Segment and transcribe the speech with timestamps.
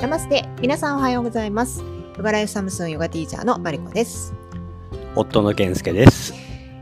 [0.00, 1.82] ナマステ皆さんおはようございます
[2.18, 4.34] ヨガライフサムスンヨガティーチャーのマリコです、
[5.14, 6.34] 夫の健介です。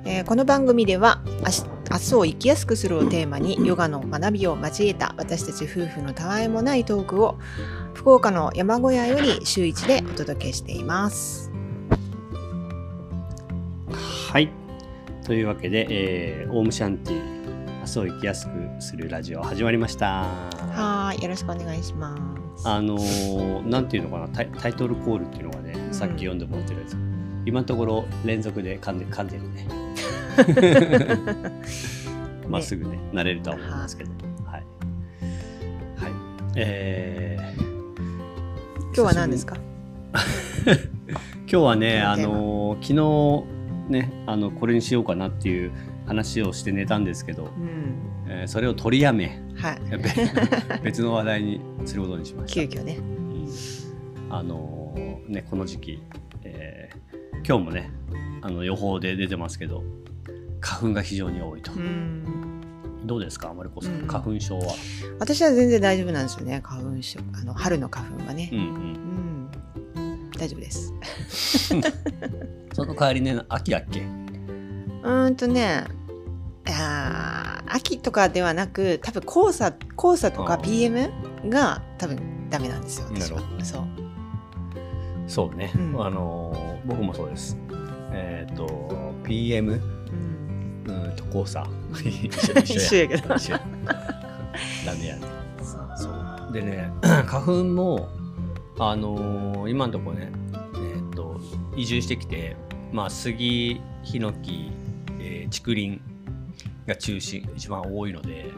[0.05, 7.39] えーこの番組では明日明日を生きやすくするをテーマにヨガの学びを交えた私たち夫婦のたわいもないトークを
[7.95, 11.53] 福岡の山小屋より週一でお届けしています
[14.33, 14.51] はい。
[15.25, 17.54] というわけで、えー、オウムシャンティ、
[17.85, 20.23] 明日を生きやすくするラジオ始まりました。
[20.23, 22.17] はーいよろしくお願いしま
[22.57, 26.97] すあのー、なんていうのかなタイ、タイトルコールっていうのがね、さっき読んでもらってるやつ。
[27.45, 29.69] 今のところ連続で噛んで噛んでるね。
[32.49, 34.11] まあ、すぐね、慣れるとは思いますけど。
[34.47, 34.63] はい。
[35.97, 36.13] はい。
[36.57, 37.63] えー、
[38.85, 39.57] 今日は何ですか？
[41.47, 43.55] 今日はね、あのー昨日
[43.93, 45.71] ねあのこれにしようかなっていう
[46.07, 47.95] 話をして寝たんですけど、うん。
[48.29, 49.79] えーそれを取りやめはい。
[49.91, 52.67] べ別の話題にすることにしました。
[52.69, 52.97] 急遽ね。
[52.99, 53.49] うん。
[54.31, 56.03] あのーねこの時期、
[56.45, 57.91] えー今日もね
[58.41, 59.83] あの予報で出てますけど
[60.61, 62.25] 花粉が非常に多いと、うん。
[63.05, 64.07] どうですかマルコさん、うん。
[64.07, 64.75] 花粉症は？
[65.19, 67.21] 私は全然大丈夫なんですよね花粉症。
[67.35, 68.49] あの春の花粉はね。
[68.53, 68.67] うんうん。
[68.67, 70.31] うん。
[70.39, 70.93] 大丈夫です。
[72.73, 74.03] その代わりね秋だっけ？
[75.05, 75.85] うーんとね
[76.67, 81.11] あー秋とかではなく多分黄砂黄砂とか PM
[81.49, 83.65] が多分ダメなんですよ私はなるほど。
[83.65, 83.85] そう。
[85.27, 86.05] そうね、うん。
[86.07, 87.57] あのー僕もそうです。
[88.13, 90.85] えっ、と PM うん。
[90.87, 91.67] うんと黄砂。
[91.95, 92.27] 一
[92.77, 93.29] 一緒やけど。
[93.29, 93.37] ダ
[94.99, 95.23] メやね。
[95.97, 96.53] そう。
[96.53, 96.93] でね
[97.27, 98.09] 花粉も
[98.79, 100.31] あのー今のところね
[100.77, 101.41] えっ、と
[101.77, 102.57] 移住してきて
[102.93, 106.01] まあ杉ヒノキ、えー竹林
[106.87, 108.51] が中心一番多いので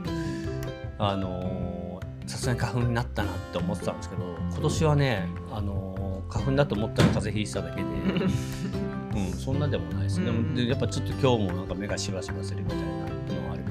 [0.98, 7.86] あのーさすがに花粉になったなって思ってたんですけど今年はねあのー花粉だと思ったら風邪ひいてただけで
[9.16, 10.22] うん、そんなでもないです。
[10.22, 13.06] でうんもでやっぱちょっと今日もなんか目がしばしばするみたいなのは
[13.54, 13.70] あるけ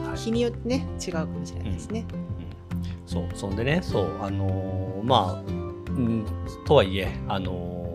[0.00, 0.08] ど。
[0.08, 0.16] はい。
[0.16, 5.50] 日によってね違うかもしれないですね、うん、そうそんでねそうあのーまあ、
[5.90, 6.24] うん、
[6.66, 7.85] とはいえあのー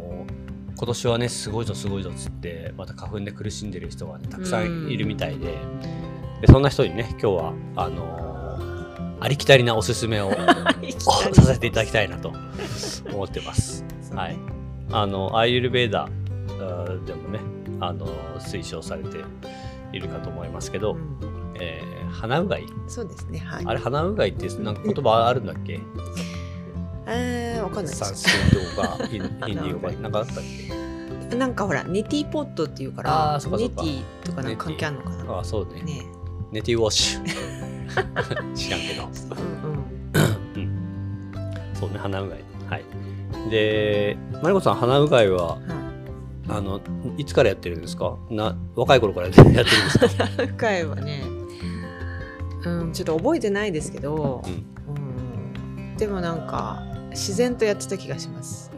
[0.81, 5.53] 今年はねすごいぞすごいぞっつってまた花粉で苦しんでる人が、ね、たくさんいるみたいで,、
[6.41, 8.21] でそんな人にね今日はあのー
[9.23, 10.31] ありきたりなおすすめを
[11.33, 12.33] させていただきたいなと
[13.13, 13.85] 思ってます。
[14.15, 14.37] はい。
[14.91, 17.39] あのアイユルベーダーでもね
[17.79, 18.07] あの
[18.39, 19.19] 推奨されて
[19.93, 21.19] いるかと思いますけど、うん。
[21.59, 22.65] えー鼻うがい。
[22.87, 23.63] そうですねはい。
[23.67, 25.79] あれ鼻うがいってなんか言葉あるんだっけ？
[27.05, 30.35] えー、わかんないでサンスすクリットかヒンディなんかあったっ
[31.29, 31.35] け？
[31.35, 35.33] なんかほらネティポットっていうかあらネティとかなんか関係あるのかな？
[35.33, 35.81] ああそうね。
[35.83, 36.01] ね。
[36.51, 37.23] ネティウォッシュ。
[38.53, 39.03] 知らんけど。
[39.35, 40.71] うんうん。
[41.73, 42.39] そうね鼻うがい。
[42.69, 42.85] はい。
[43.49, 45.61] でマリコさん鼻うがいははい。
[46.49, 46.81] あの
[47.17, 48.17] いつからやってるんですか？
[48.29, 51.23] な若い頃からやってるんですか、深いはね、
[52.65, 54.65] うん、ちょっと覚えてないですけどう、ん。
[54.95, 54.99] う
[55.93, 58.69] ん、でもなんか自然とやってた気がします。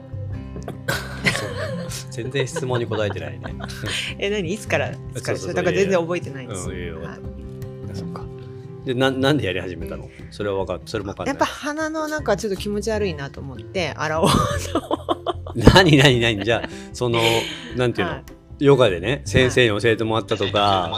[2.11, 3.53] 全然質問に答えてないね。
[4.19, 4.53] え、何？
[4.53, 4.91] いつから？
[4.91, 5.77] いつからそうだから？
[5.77, 6.69] 全然覚えてないです。
[6.69, 7.19] うん
[7.93, 8.23] そっか。
[8.85, 10.09] でななんでやり始めたの？
[10.31, 11.35] それはわかそれもわかんない。
[11.35, 14.27] やっぱ鼻の中ちょっと気持ち悪いなと思って洗おう。
[15.55, 16.43] 何何何？
[16.43, 17.19] じゃあその
[17.75, 18.23] なんていうの、はい。
[18.59, 20.93] ヨガでね先生に教えてもらったとか、お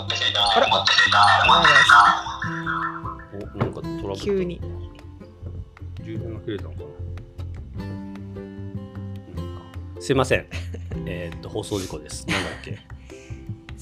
[3.58, 4.62] なんかトラブル急に。
[6.04, 6.86] 充電が切れたのかな？
[6.86, 6.94] なんか
[10.00, 10.46] すいません。
[11.06, 12.28] えーっと放送事故です。
[12.28, 12.80] なんだっけ？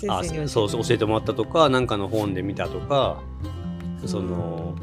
[0.07, 3.21] あそうそう教えてもらったとかなんかの本で見たとか
[4.05, 4.75] その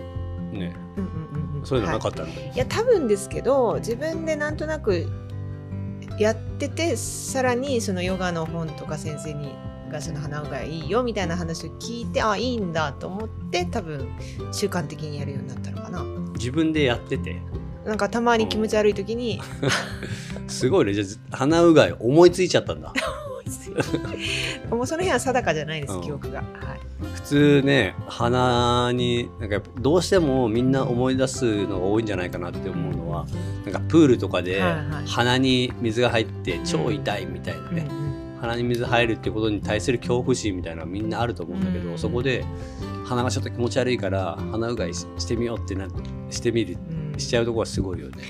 [0.53, 0.75] ね。
[0.97, 1.67] うんうんうんうん。
[1.67, 2.53] そういうのなかはったんだ、い。
[2.55, 5.07] いや多分ですけど自分でなんとなく
[6.19, 9.55] やっててさらにそのヨガの本とか先生に
[9.91, 14.09] がその鼻うがいいいよみたいな話を聞いてあいいんだと思って多分
[14.53, 16.03] 習慣的にやるようになったのかな。
[16.35, 17.43] 自分でやってて
[17.85, 19.41] なんかたまに気持ち悪い時に
[20.49, 20.95] すごいね。
[20.95, 22.93] じゃあ鼻うがい思いついちゃったんだ。
[24.71, 26.03] もうその辺は定かじゃないです、うん。
[26.03, 26.39] 記憶が。
[26.39, 26.45] は
[26.75, 26.81] い。
[27.15, 33.27] 普通ね鼻になんかどうしてもみんな思い出すのが多いんじゃないかなって思うのは
[33.65, 34.61] なんかプールとかで
[35.07, 37.87] 鼻に水が入って超痛いみたいなね、
[38.41, 42.45] 鼻に水入るってことに対する恐怖心みたいなみんなあると思うんだけど、うんそこで
[43.05, 45.89] 鼻がちょっと気持ち悪いから鼻うがいししてみようってな
[46.31, 48.23] してみるうんしちゃうとこはすごいよね、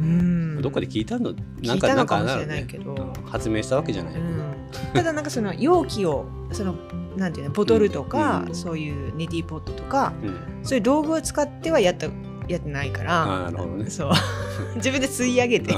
[0.00, 0.62] うん。
[0.62, 1.32] どっかで聞いたの？
[1.32, 2.92] 聞いたのかもしれないけど。
[2.92, 4.54] うん発明したわけじゃない、うん。
[4.94, 6.74] ただなんかその容器をその
[7.14, 7.52] なんていうの？
[7.52, 10.40] ボトルとか、うんそういうネティポットとかうん。
[10.62, 12.06] そういう道具を使ってはやった
[12.48, 13.90] やってないかあらーなるほどね。
[13.90, 14.12] そう。
[14.76, 15.74] 自分で吸い上げて。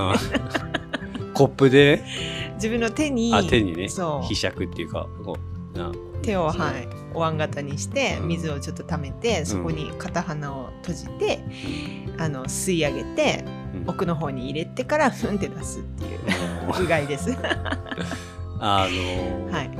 [1.34, 2.04] コップで？
[2.54, 3.88] 自分の手にあ手にね。
[3.88, 4.26] そう。
[4.28, 5.49] ひしゃくっていうかこう。
[5.49, 5.49] な
[6.22, 8.28] 手を、はい、お椀型にしてうん。
[8.28, 11.40] 水をちょっと溜めて、そこに片鼻を閉じて、
[12.18, 13.44] あの吸い上げて
[13.74, 13.90] うん。
[13.90, 16.20] 奥の方に入れてからふんって出すっていう
[16.84, 17.36] うがいです。
[18.62, 19.70] あのーはい、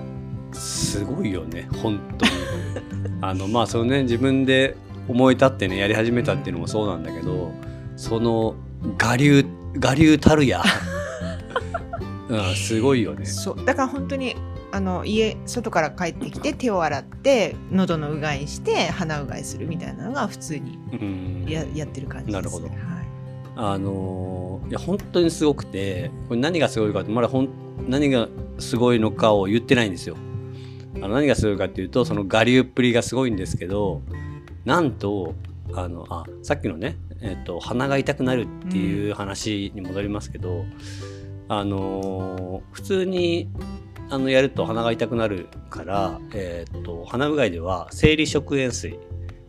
[0.53, 2.33] すごいよね本当に。
[3.21, 4.77] あのまあそのね自分で
[5.09, 7.53] 思い立ってねやり始めたっていうのもそうなんだけど
[7.97, 8.55] その
[9.03, 9.45] 我流
[9.75, 10.63] 我流たるや、
[12.29, 13.27] うん、すごいよね。
[13.27, 13.65] そう。
[13.65, 14.35] だから本当に
[14.73, 22.35] あの家外から帰ってきて手を洗って喉のうがいして鼻うがいするみたいなのが普通にうんややってる感じです。
[22.35, 22.77] なるほどはい
[23.57, 27.49] あのーいや本当にすごくてこれ何がすごいかってまだほん
[27.89, 28.29] 何が
[28.59, 30.17] すごいのかを言ってないんですよ。
[30.97, 34.03] あの何がすごいかっていうとその我流っぷりがすごいんですけど
[34.65, 35.35] なんと
[35.75, 40.65] あのあさっきのね、えっと鼻が痛くなるっていう話に戻りますけど、
[41.49, 43.49] あのー普通に
[44.11, 48.99] あのやると鼻が痛くなるから、えっと鼻うがいでは生理食塩水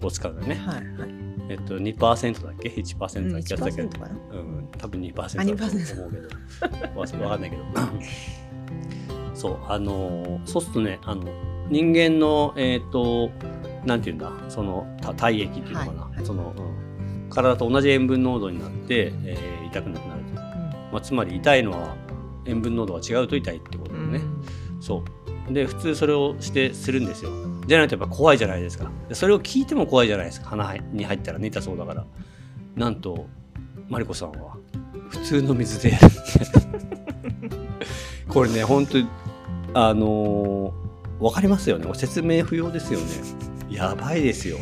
[0.02, 0.56] を使うのね。
[0.56, 1.22] はいはい。
[1.50, 3.54] えっと、2%だっけ ?1% うん、だっけ？
[3.56, 4.16] やったけど1%かな？
[4.32, 7.64] うん、多分2%だあと思うけど、わわかんないけど。
[9.34, 11.24] そう、あのーそうするとね、あの、
[11.70, 13.32] 人間の、えっ、と、
[13.86, 16.62] なんていうんだ、その、た体液っていうのかな、はいはいその、う
[17.28, 20.42] ん、体と同じ塩分濃度になって、えー痛くなくなると。
[20.92, 21.96] まあ、つまり痛いのは、
[22.46, 24.44] 塩分濃度が違うと痛いってことだうん。
[24.80, 25.04] そ
[25.50, 25.54] う。
[25.54, 27.32] で、普通それをしてするんですよ。
[27.68, 28.90] じゃないとやっぱ怖いじゃないですか。
[29.10, 30.50] でそれを聞いても怖いじゃないですか。
[30.50, 32.06] 鼻に入ったらね、痛そうだから。
[32.76, 33.28] なんと、
[33.90, 34.56] マリコさんは、
[35.10, 36.08] 普通の水でやる。
[38.28, 39.08] これね、本当に、
[39.74, 40.82] あのー
[41.22, 41.88] わかりますよね。
[41.94, 43.06] 説明不要ですよね。
[43.70, 44.58] やばいですよ。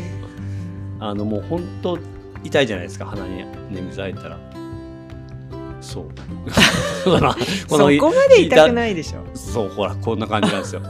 [0.99, 1.97] あの、もう本当、
[2.43, 3.05] 痛いじゃないですか。
[3.05, 4.37] 鼻に、ね、水入ったら。
[5.81, 6.05] そう。
[7.67, 9.19] そこまで痛くないでしょ。
[9.33, 10.81] そう、ほら、こんな感じなんですよ。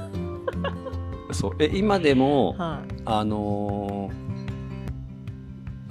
[1.32, 2.94] そう、え、今でも、はい。
[3.06, 4.30] あのー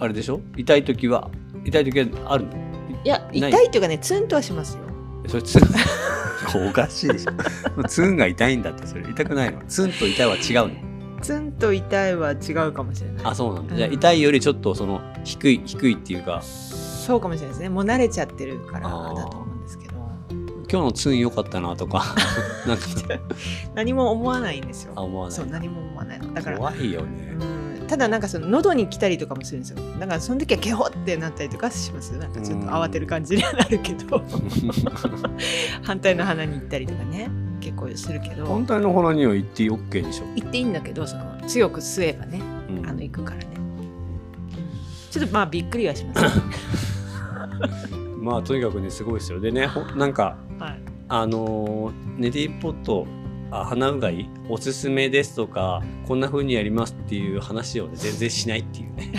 [0.00, 0.40] あれでしょ？
[0.56, 1.28] 痛い時は、
[1.64, 2.52] 痛い時はあるの？
[3.04, 4.82] いや、痛いっていうかね、ツンとはしますよ。
[5.26, 5.62] それ、ツン、
[6.68, 7.82] おかしいでしょ。
[7.88, 9.60] ツンが痛いんだって、それ、痛くないの？
[9.66, 11.20] ツンと痛いは違うの？
[11.20, 13.26] ツンと痛いは違うかもしれない。
[13.26, 13.72] あ、そうなんだ。
[13.72, 16.42] うんじゃあ、痛いよりちょっと、その、低い、低いっていうか、
[17.08, 17.70] そうかもしれないですね。
[17.70, 19.94] もう慣れちゃってるからだと思うんですけど。
[20.70, 22.14] 今日のツン良かったなとか、
[22.68, 22.84] なんか、
[23.74, 24.92] 何も思わないんですよ。
[24.94, 26.34] あ思わないそう、何も思わないの。
[26.34, 27.34] だから、怖いよね。
[27.80, 29.78] うん、ただなんかその喉に来たりとかもするんですよ。
[29.98, 32.20] だからその時はケホってなったりとかしますよ。
[32.20, 34.22] なんかちょっと慌てる感じにはなるけど、
[35.82, 40.26] 反対の鼻に行ったりとかね、結構するけど反、対の鼻には言って OK でしょ。
[40.36, 43.46] 行っていいんだけど、その強く吸えばね、うんあの行くからね。
[45.10, 46.30] ちょっとまあびっくりはします、ね。
[48.20, 49.40] まあとにかくねすごいですよ。
[49.40, 50.80] でねほなんかはい。
[51.08, 53.06] あのーネディポット
[53.50, 59.12] あ鼻うがいおすすめですとかこんな風にやりますっていう話を、ね、全然しないっていうね。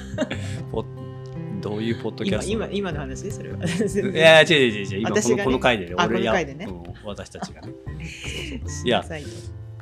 [0.72, 0.84] ポ
[1.60, 3.58] どういうポッドキャスト今今今の話それは。
[3.66, 6.32] いや違う違う違う今この,、この回でねあ俺や
[7.04, 7.72] 私たちがね。
[8.84, 9.04] いや、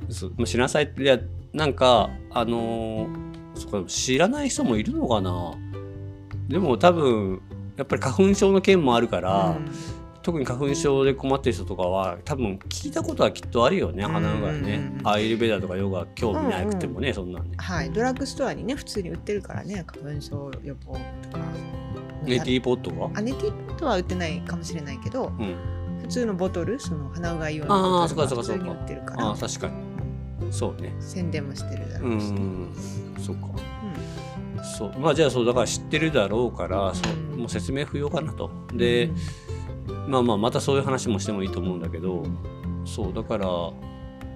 [0.08, 1.20] そうもうしなさいっていや
[1.52, 5.54] なんかあのーそっか知らない人もいるのかな？
[6.48, 7.40] でも多分
[7.76, 9.56] やっぱり花粉症の件もあるから、
[10.22, 14.12] 特に花粉症で困ってる人とかは多分聞いたことはきっとあるよねうん。
[14.12, 14.90] 鼻うがいね。
[15.00, 15.08] うん。
[15.08, 20.98] アイルベダとかヨガ興味なくてもね、そんなんねはい、ドラッグストアにね普通に売ってるからね花粉症予防
[21.30, 21.44] とか。
[22.24, 25.54] ネティーポットがあネティポットは売ってないかもしれないけどうん。
[26.02, 29.30] 普通のボトルその鼻うがい用あのーボトルが普通に売ってるかあら。
[29.30, 30.52] あ確かに。
[30.52, 30.92] そうね。
[30.98, 32.72] 宣伝もしてるだうろうし、ん。
[33.20, 33.42] そうか
[34.62, 34.98] そう。
[34.98, 38.50] まあじゃあそうだから知ってるだろうから、そううんもう説明不要かなと。
[38.72, 39.10] で、
[40.06, 42.24] まあまあまたそういう話もしてもいいと思うんだけど
[42.84, 43.46] そうだから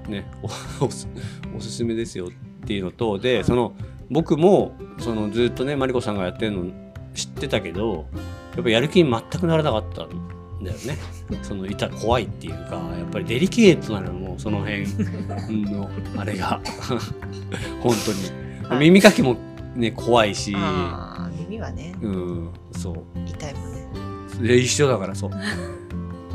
[0.09, 0.47] ねお
[0.87, 1.09] おす
[1.57, 3.75] おすすめですよっていうのとでその
[4.11, 6.67] 僕もそのずっとねマリコさんがやってるの
[7.15, 8.07] 知ってたけど
[8.55, 10.99] やっぱやる気に全くならなかったんだよね。
[11.43, 14.87] そのいた怖いっていうかやっぱりデリケートなのもその辺
[15.71, 16.61] のあれが。
[17.81, 18.79] 本当に、はい。
[18.81, 19.37] 耳かきも
[19.75, 20.55] ね怖いし。
[20.57, 21.95] あー耳はね。
[22.01, 22.97] うんそう。
[23.27, 24.49] 痛いもんね。
[24.49, 25.31] で一緒だからそう。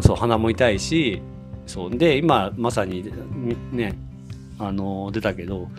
[0.01, 1.21] そう鼻も痛いし。
[1.65, 1.89] そう。
[1.89, 3.93] で今まさにみね
[4.59, 5.69] あの出たけど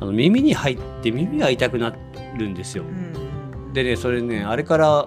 [0.00, 1.94] あの耳に入って耳が痛くな
[2.36, 2.84] るんですよ。
[2.84, 5.06] うんでねそれねあれから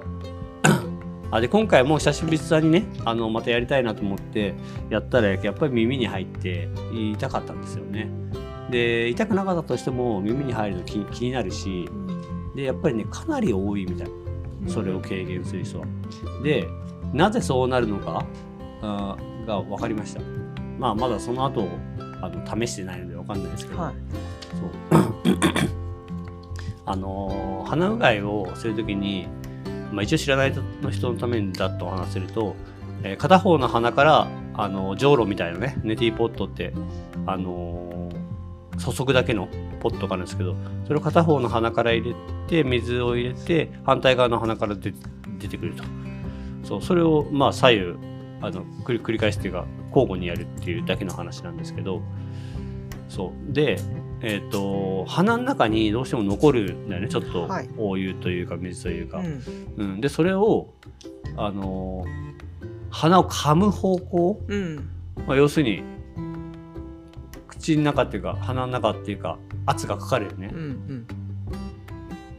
[1.31, 4.55] あで今回も久しぶりにねあのまたやりたいなと思って
[4.89, 8.09] やったらやっぱり耳に入って痛かったんですよね
[8.69, 11.89] で痛くなかったとしても耳に入ると気気になるし
[12.55, 14.07] でやっぱりねかなり多いみたい。
[14.67, 15.85] それを軽減する人は。
[16.43, 16.67] で
[17.13, 18.25] なぜそうなるのか
[18.81, 20.21] あーが分かりました。
[20.77, 21.67] まあまだその後
[22.21, 23.93] あの試してないので分かんないですけど、はい。
[24.91, 24.99] そう。
[26.85, 29.27] あのー鼻うがいをするときに、
[29.91, 30.53] まあ、一応知らない
[30.91, 32.55] 人のためにだと話せると、
[33.03, 36.73] えー片方の鼻から、あのー、じょうろみたいなねネティポットって、
[37.25, 38.28] あのー
[38.79, 39.47] 注ぐだけの
[39.79, 40.55] ポットがあるんですけど
[40.85, 42.15] それを片方の鼻から入れ
[42.47, 44.93] て水を入れて反対側の鼻から出
[45.39, 45.83] 出てくると。
[46.63, 47.95] そうそれをまあ左右
[48.41, 52.01] あの繰り繰り返しっていうか交互にやるっていうだけの話なんですけど
[53.07, 53.53] そう。
[53.53, 53.79] で
[54.21, 57.07] えっ、と鼻の中にどうしても残るんだよね。
[57.07, 57.69] ちょっとはい。
[57.77, 59.43] お湯というか水というか、うん。
[59.77, 60.73] うん、でそれを
[61.37, 62.29] あのー
[62.91, 64.89] 鼻を噛む方向、うん。
[65.27, 65.83] まあ、要するに
[67.59, 70.49] 口の中っていうか鼻の中っていうか圧がかかるよね。
[70.53, 71.07] うんうん。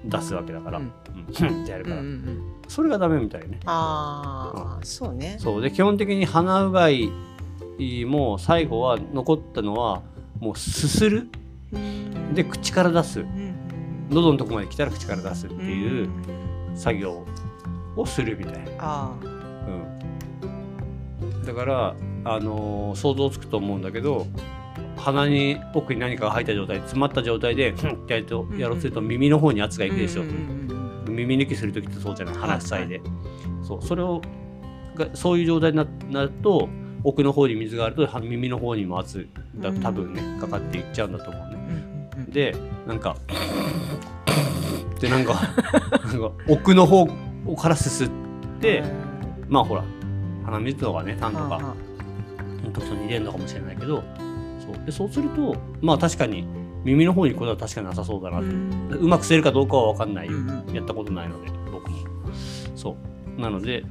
[0.09, 0.89] 出すわけだから、ううん。
[1.31, 2.43] ってやるうんうから、ん。
[2.69, 3.61] それがダメみたいね。
[3.67, 5.37] ああそうね。
[5.39, 5.63] そう。
[5.63, 7.11] で基本的に鼻うがい
[8.07, 10.03] も最後は残ったのは
[10.41, 11.29] もうすする。
[11.73, 12.35] うん。
[12.35, 13.21] で口から出す。
[13.21, 13.51] うん
[14.11, 15.61] 喉のとこまで来たら口から出すってうん。
[15.71, 16.09] いう
[16.75, 17.25] 作業
[17.95, 19.29] をするみたいな、あう
[21.43, 24.27] ん、だから、あのー想像つくと思うんだけど
[25.01, 30.61] 鼻に奥に何かが入った状態詰まった状態で、ふんってやるとやろうとすると耳の方に圧がいくでしょ、うんうんうん
[31.11, 32.35] 耳抜きする時ってそうじゃない。
[32.35, 33.01] はい鼻塞いで、
[33.67, 33.83] そう。
[33.83, 34.23] それを
[34.95, 36.69] がそういう状態にななると
[37.05, 39.27] 奥の方に水があるとは耳の方にも圧
[39.59, 41.55] が多分ねかかっていっちゃうんだと思うね。
[42.15, 42.55] うんうんで
[42.87, 43.17] なんか
[45.01, 45.35] でなんか
[46.07, 47.07] なんか奥の方
[47.57, 48.11] からすすっ
[48.61, 48.85] て
[49.49, 49.85] まあほら
[50.45, 51.75] 鼻水とかね痰とか
[52.73, 54.05] 時と似てるのかもしれないけど
[54.87, 56.45] でそうするとまあ確かに
[56.85, 58.53] 耳の方に行くことは確かになさそうだなと、あう。
[58.53, 58.89] ん。
[59.01, 60.29] うまく吸えるかどうかは分かんない。
[60.75, 61.99] やったことないので僕も。
[62.75, 62.97] そ
[63.37, 63.41] う。
[63.41, 63.85] なので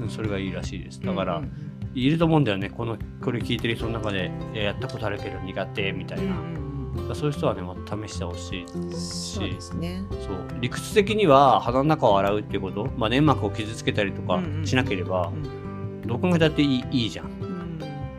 [0.00, 1.00] うんそれがいいらしいです。
[1.00, 1.52] だから、うん。
[1.94, 2.70] いると思うんだよね。
[2.70, 9.78] このこれ聞いてる人の中でいややったことあるけど苦手みたいな、そういう人はねまた試してほしいうんそう。
[9.78, 10.02] ね
[10.60, 14.66] 理屈的には鼻の中を洗うっていうこと、まあ、粘膜を傷つけたりとかうんうん。
[14.66, 16.02] しなければ、うん。
[16.08, 17.41] どこがだっていいいいじゃんうん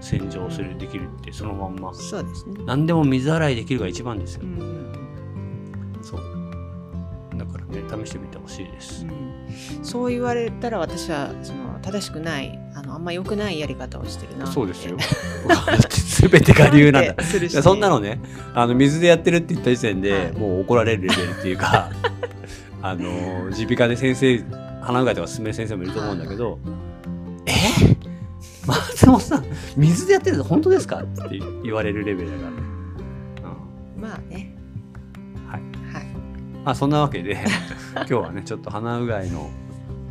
[0.04, 1.94] 洗浄するできるってそのまんま。
[1.94, 2.62] そうですね。
[2.66, 6.22] 何でも水洗いできるが一番ですよ、うんうんそう。
[7.38, 9.86] だからね試してみてほしいです、うん。
[9.86, 14.98] そう言われたら私はその正しくないあのあんま良くないやり方をしてるなそうですよ。
[16.30, 17.24] 全てが理由なんだ。
[17.24, 17.54] するし。
[17.54, 18.20] いやそんなのね
[18.54, 20.32] あの水でやってるって言った時点で、はい。
[20.34, 21.90] もう怒られるレベルっていうか
[22.82, 24.44] あの耳鼻科で先生
[24.82, 26.60] 鼻うがいとか勧める先生もいると思うんだけど
[27.48, 27.93] 「え？
[28.66, 32.58] 松本さん水でやってるの本当ですか?」って言われるレベルだからね、
[33.96, 34.02] うん。
[34.02, 34.56] まあね。
[35.48, 35.62] はい。
[35.94, 36.06] はい。
[36.64, 37.38] まあそんなわけで
[37.96, 39.50] 今日はねちょっと鼻うがいの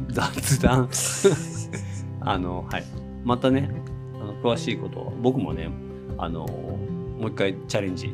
[0.09, 0.89] 雑談。
[2.21, 2.85] あのはい。
[3.25, 3.71] またね
[4.21, 5.71] あの詳しいことを僕もね
[6.19, 8.13] あのもう一回チャレンジ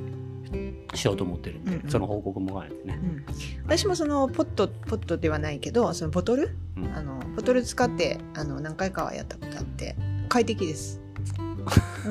[0.94, 1.90] しようと思ってるんで、うんうん。
[1.90, 3.24] その報告も兼ねてね、うん。
[3.64, 6.50] 私もそのポットポットではないけどそのボトル？
[6.76, 6.94] うん。
[6.94, 9.96] あのボトル使ってあの何回かはやったことあって
[10.28, 11.00] 快適です。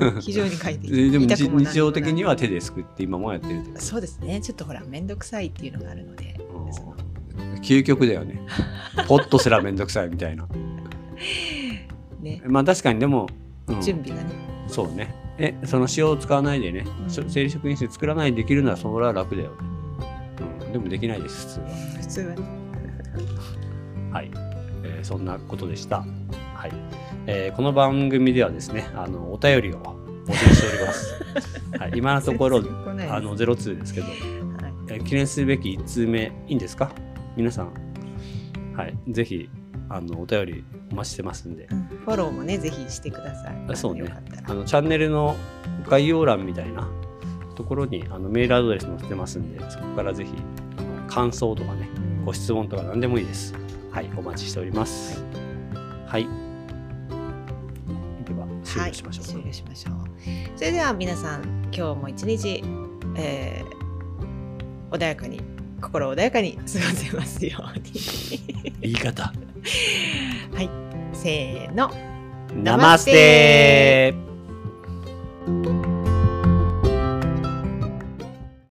[0.00, 0.92] う ん非常に快適。
[0.92, 4.40] ででも日常的には手ですくって今もやってるそうですね。
[4.40, 6.38] ちょっとほら面倒くさいっていうのがあるので。
[7.62, 8.40] 究極だよね。
[9.08, 10.46] ポットすらめんどくさいみたいな。
[12.20, 12.42] ね。
[12.46, 13.28] まあ確かにでも、
[13.66, 13.80] うん。
[13.80, 14.34] 準備がね。
[14.66, 15.14] そうね。
[15.38, 17.10] えその塩を使わないでね、うん。
[17.10, 19.56] 生理食品室作らないでできるならそれは楽だよね、
[20.66, 21.68] うん、でもできないです普通は。
[22.00, 22.42] 普通はね。
[24.12, 24.30] はい、
[24.82, 26.04] えーそんなことでした。
[26.58, 26.72] はい、
[27.28, 29.78] えーこの番組ではですね、あのお便りを
[30.26, 31.22] 募集しております。
[31.78, 34.16] はい、今のところあのゼロツーですけど、はい
[34.88, 36.90] えー記念すべき1通目いいんですか？
[37.36, 37.70] 皆さん、
[38.74, 39.48] はい、ぜひ
[39.88, 44.02] あのお便りお待ちしてますんで、うんフォローもねぜひしてくださいあそうね
[44.46, 45.36] あのチャンネルの
[45.88, 46.88] 概要欄みたいな
[47.54, 50.32] ところにあのメールアドレス載せてますんで、そこからぜひ
[51.06, 51.88] 感想とかね。
[51.94, 53.54] うんご質問とか何でもいいです。
[53.90, 55.24] はい、お待ちしております。
[56.06, 56.26] はい。
[58.68, 59.24] 終了しましょう。
[59.26, 59.94] 終了しましょう。
[60.56, 61.42] それでは皆さん
[61.74, 62.62] 今日も一日、
[63.16, 63.78] えー
[64.90, 65.40] 穏やかに
[65.82, 67.92] 心穏やかに過ごせますように。
[68.80, 69.24] 言い方。
[70.54, 70.70] はい
[71.12, 71.90] せーの。
[72.54, 74.14] ナマステ